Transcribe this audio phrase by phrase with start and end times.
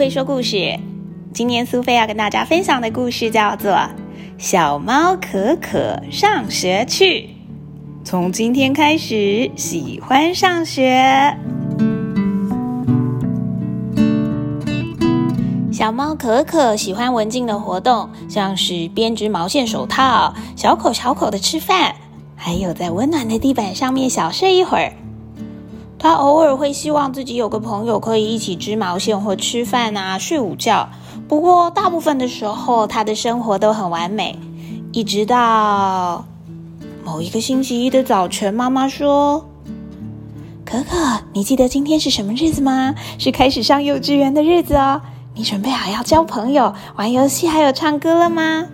[0.00, 0.80] 菲说故事。
[1.34, 3.70] 今天苏菲要跟大家分享的故事叫做
[4.38, 7.04] 《小猫可可上学去》。
[8.02, 11.36] 从今天开始喜欢上学。
[15.70, 21.94] 小猫可可喜欢文静的活动，像是编织毛线手套、小口小口的吃饭，
[22.34, 24.94] 还有在温暖的地板上面小睡一会儿。
[26.02, 30.88] 他偶尔会希望自己有个朋友可以一起织毛线或吃饭啊、睡午觉。
[31.28, 34.38] 不过大部分的时候，他的生活都很完美。
[34.92, 36.24] 一直到
[37.04, 39.44] 某一个星期一的早晨，妈妈说
[40.64, 40.96] ：“可可，
[41.34, 42.94] 你记得今天是什么日子吗？
[43.18, 45.02] 是开始上幼稚园的日子哦。
[45.34, 48.66] 你准备好要交朋友、玩游戏还有唱歌了吗？”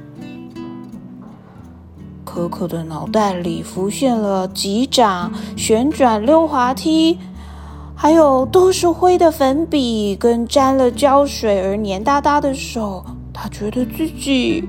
[2.36, 7.18] 可可的脑袋里浮现了几掌、旋转溜滑梯，
[7.94, 13.02] 还有都是灰的粉笔跟沾了胶水而黏哒哒的手。
[13.32, 14.68] 他觉得自己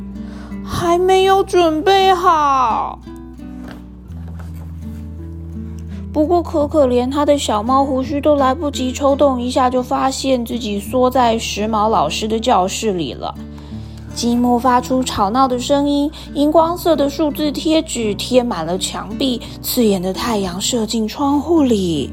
[0.63, 2.99] 还没有准备好。
[6.13, 13.35] 不过可可连他的小猫胡须都来不及抽动一下，就发现自己缩在时髦老师的教室里了。
[14.17, 22.09] 积木发出吵闹的声音，荧光色的数字贴纸贴满了墙壁，刺眼的太阳射进窗户里。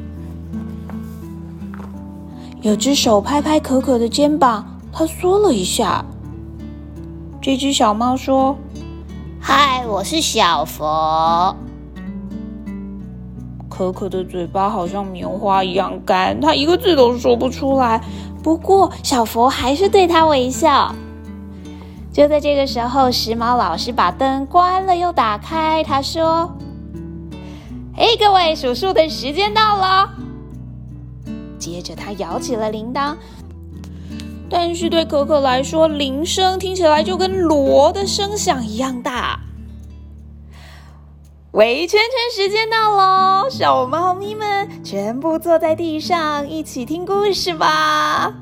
[2.60, 6.04] 有只手拍拍可可的肩膀，它缩了一下。
[7.40, 8.54] 这只小猫说
[9.40, 11.56] ：“嗨，我是小佛。”
[13.70, 18.04] 可可的嘴巴好像棉花一样干，它一个字都说不出来。
[18.42, 20.94] 不过小佛还是对它微笑。
[22.14, 25.82] 就在这个时候，时髦老师把灯关了又打开。
[25.82, 26.48] 他说
[27.92, 30.08] ：“嘿，各位，数数的时间到了。”
[31.58, 33.16] 接着他摇起了铃铛，
[34.48, 39.40] 但是对可可来说，铃声听起来就跟锣的声响一样大。
[41.50, 48.34] 围圈圈时间到喽，小猫咪们全部坐在地上，一起听故事吧。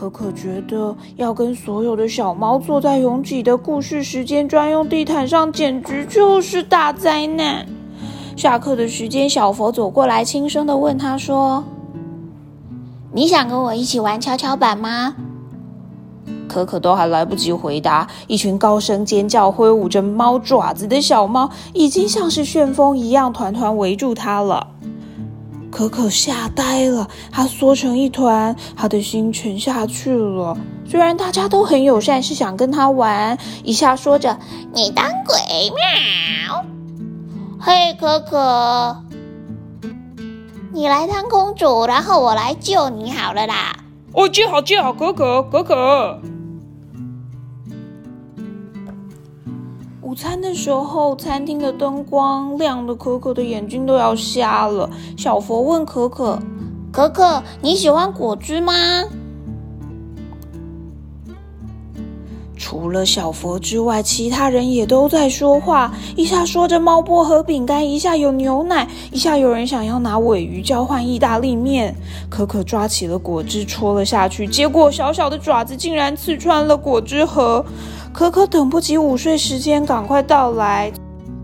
[0.00, 7.66] 可可觉得要跟所有的小猫坐在拥挤的故事时间专用地毯上，简直就是大灾难。
[8.34, 11.62] 下课的时间，小佛走过来，轻声的问他说
[13.12, 15.16] ：“你想跟我一起玩跷跷板吗？”
[16.48, 24.66] 可可都还来不及回答，一群高声尖叫、挥舞着猫爪子的小猫，已经像是旋风一样团团围住他了。
[25.80, 30.54] 可可吓呆了，她缩成一团，她的心沉下去了。
[30.86, 34.38] 虽然大家都很友善，是想跟她玩，一下说着
[34.74, 35.38] “你当鬼
[35.70, 36.62] 喵”，
[37.58, 39.02] 嘿，可可，
[40.74, 43.74] 你来当公主，然后我来救你好了啦。
[44.12, 46.20] 哦，接好接好，可可可可。
[50.10, 54.90] 午餐的时候，餐厅的灯光亮的，可可的眼睛都要瞎了。
[55.16, 56.36] 小佛问可可
[56.90, 58.72] ：“可可，你喜欢果汁吗？”
[62.58, 65.94] 除了小佛之外，其他人也都在说话。
[66.16, 71.94] 一下说着猫薄荷饼干，一下有牛奶，一下有人想要拿尾鱼交换意大利面。
[72.28, 77.64] 可可抓起了果汁，戳了下去，结果小小的爪子竟然刺穿了果汁盒。
[78.12, 80.92] 可可等不及午睡时间赶快到来，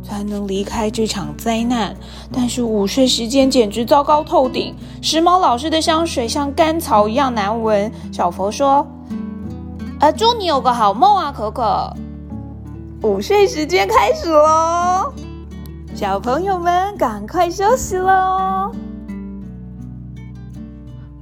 [0.02, 1.96] 才能离开这场灾难。
[2.32, 7.90] 但是午睡时间简直糟糕透顶，时髦老师的香水像干草一样难闻。
[8.12, 8.86] 小佛说
[10.00, 11.92] ：“呃，祝你有个好梦啊，可可。”
[13.02, 15.12] 午睡时间开始喽，
[15.94, 18.72] 小朋友们赶快休息喽。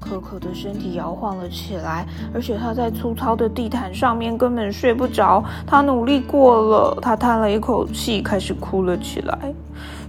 [0.05, 5.43] 可可的身体摇晃了起来，而且他在粗糙的地毯上面根本睡不着。
[5.67, 9.55] 他努力过了，他叹了一口气，开始哭了起来。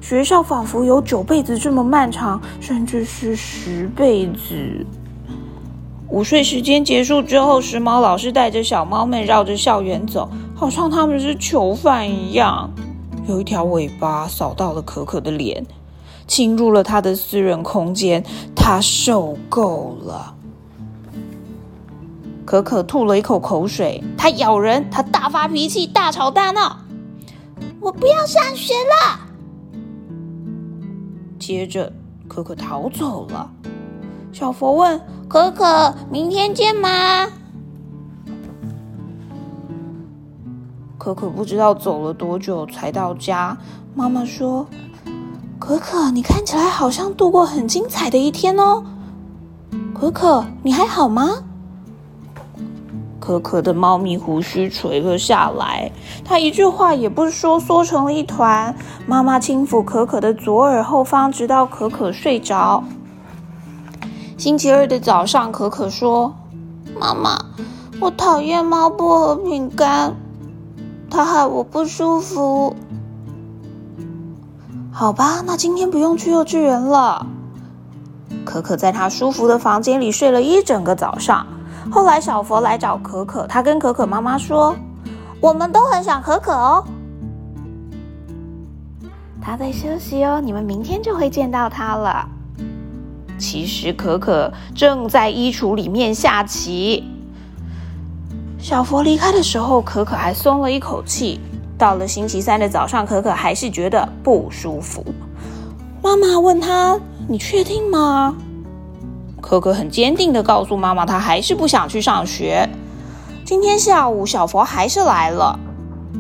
[0.01, 4.85] 学校仿佛有九辈子这么漫长，甚至是十辈子。
[6.09, 12.69] 午睡时间结束之后，时髦老师带着小猫们绕着校园走，好像他们是囚犯一样。
[13.27, 15.65] 有一条尾巴扫到了可可的脸。
[16.27, 18.23] 侵入了他的私人空间，
[18.55, 20.35] 他受够了。
[22.45, 26.77] 可可吐了一口口水，他咬人，他大发脾气，大吵大闹。
[27.79, 29.19] 我不要上学了。
[31.39, 31.91] 接着，
[32.27, 33.51] 可可逃走了。
[34.31, 37.27] 小佛问可可：“明天见吗？”
[40.97, 43.57] 可可不知道走了多久才到家。
[43.93, 44.67] 妈妈说。
[45.67, 48.83] 可可，你看起来好像度过很精彩的一天哦。
[49.99, 51.43] 可可，你还好吗？”
[53.19, 55.91] 可可的猫咪胡须垂了下来，
[56.23, 58.75] 它一句话也不说，缩成了一团。
[59.07, 62.83] 妈妈轻抚可可的左耳后方，直到可可睡着。
[64.37, 66.35] 星期二的早上，可可说
[67.01, 67.43] ：“妈妈，
[67.99, 70.15] 我讨厌猫薄荷饼干，
[71.09, 72.75] 它害我不舒服。”
[74.97, 77.27] 好吧，那今天不用去幼稚园了。
[78.45, 81.45] 可可在他舒服的房间里睡了一整个早上。
[81.91, 84.73] 后来，小佛来找可可，他跟可可妈妈说
[85.41, 86.81] ：“我们都很想可可哦。”
[89.43, 92.25] 他在休息哦，你们明天就会见到他了。
[93.37, 97.03] 其实，可可正在衣橱里面下棋。
[98.57, 101.41] 小佛离开的时候，可可还松了一口气。
[101.77, 105.03] 到了星期三的早上，可可还是觉得不舒服。
[106.01, 108.35] 妈妈问他：“你确定吗？”
[109.41, 112.69] 可可很坚定的告诉妈妈，她还是不想去上学。
[113.43, 115.59] 今天下午，小佛还是来了。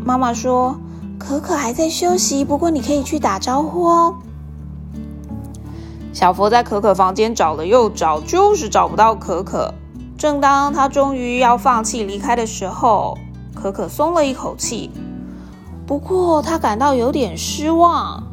[0.03, 0.79] 妈妈说
[1.17, 4.15] ：“可可还在休息，不过你可以去打招呼哦。”
[6.13, 9.73] 小佛在可可房间找了又找，就是找不到可可。
[10.17, 13.17] 正当他终于要放弃离开的时候，
[13.53, 14.91] 可可松了一口气。
[15.85, 18.23] 不过他感到有点失望。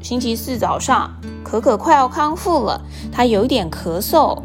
[0.00, 1.10] 星期四早上，
[1.42, 2.80] 可可快要康复了。
[3.10, 4.38] 他有一点咳嗽。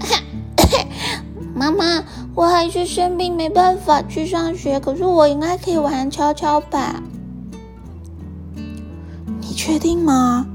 [1.54, 2.02] 妈妈，
[2.34, 4.80] 我还是生病，没办法去上学。
[4.80, 7.02] 可是我应该可以玩跷跷板。
[9.40, 10.46] 你确定吗？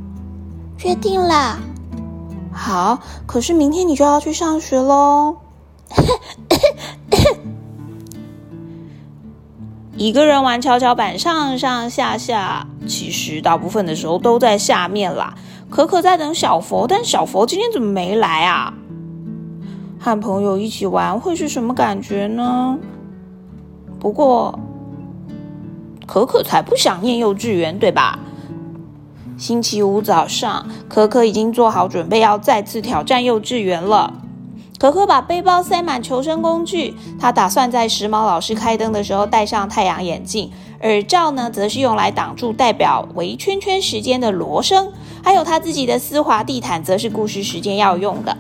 [0.78, 1.58] 确定啦。
[2.52, 5.38] 好，可是明天你就要去上学喽。
[9.98, 15.36] 一个人玩跷跷板，上上下下，其实大部分的时候都在下面啦。
[15.70, 18.74] 可可在等小佛，但小佛今天怎么没来啊？
[19.98, 22.78] 和朋友一起玩会是什么感觉呢？
[23.98, 24.60] 不过，
[26.06, 28.20] 可可才不想念幼稚园，对吧？
[29.38, 34.14] 星期五早上，可可已经做好准备，要再次挑战幼稚园了。
[34.78, 40.52] 可可把背包塞满求生工具，他打算在时髦老师开灯的时候戴上太阳眼镜，
[40.82, 44.92] 耳罩呢，则是用来挡住代表围圈圈时间的锣声，
[45.24, 48.38] 还有他自己的丝滑地毯，则是故事时间要用的。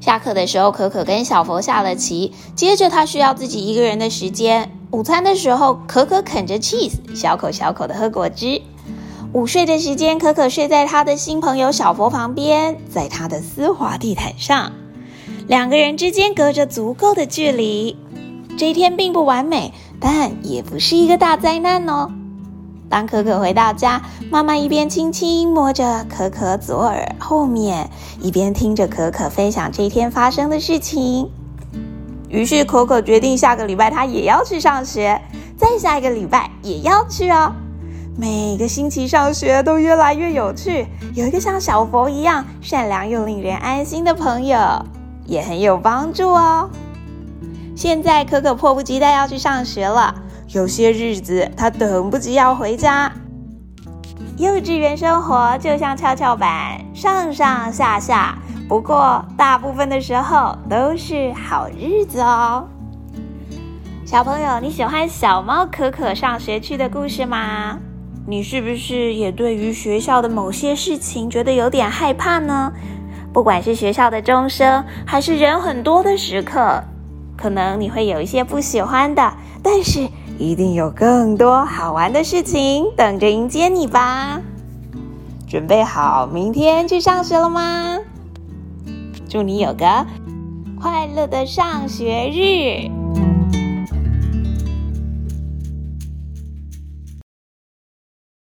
[0.00, 4.70] 下课的时候，可可跟小佛下了棋，接着他需要自己一个人的时间。
[4.92, 8.62] 午餐的时候，可可啃着 cheese，小口小口的喝果汁。
[9.32, 14.72] 午睡的时间，可可睡在他的新朋友小佛旁边，在他的丝滑地毯上。
[15.50, 17.96] 两个人之间隔着足够的距离，
[18.56, 22.08] 这一天并不完美，但也不是一个大灾难哦。
[22.88, 24.00] 当可可回到家，
[24.30, 31.28] 妈妈一边轻轻摸着可可左耳后面，一边听着可可分享这一天发生的事情。
[32.28, 35.20] 于是可可决定下个礼拜她也要去上学，
[35.56, 37.52] 再下一个礼拜也要去哦。
[38.16, 44.56] 每个星期上学都越来越有趣，有一个像小佛一样善良又令人安心的朋友。
[45.30, 46.68] 也很有帮助哦。
[47.76, 50.12] 现在可可迫不及待要去上学了，
[50.48, 53.12] 有些日子他等不及要回家。
[54.36, 58.36] 幼稚园生活就像跷跷板，上上下下，
[58.68, 62.66] 不过大部分的时候都是好日子哦。
[64.04, 67.78] 小朋友，你喜欢小猫可可上学去的故事吗？
[68.26, 72.72] 你是不是也对于学校的某些事情觉得有点害怕呢？
[73.32, 76.82] 不管是学校的钟声，还是人很多的时刻，
[77.36, 79.32] 可能你会有一些不喜欢的，
[79.62, 80.08] 但是
[80.38, 84.40] 一定有更多好玩的事情等着迎接你吧。
[85.48, 87.98] 准备好明天去上学了吗？
[89.28, 90.06] 祝你有个
[90.80, 92.99] 快乐的上学日！